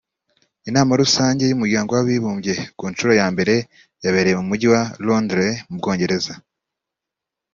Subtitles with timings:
[0.69, 3.55] Inama rusange y’umuryango w’abibumbye ku nshuro ya mbere
[4.03, 6.33] yabereye mu mujyi wa Londres mu bwongereza